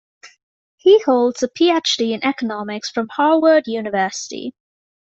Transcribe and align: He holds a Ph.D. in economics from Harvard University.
He 0.77 0.99
holds 1.03 1.43
a 1.43 1.47
Ph.D. 1.47 2.11
in 2.11 2.25
economics 2.25 2.89
from 2.89 3.07
Harvard 3.09 3.67
University. 3.67 4.55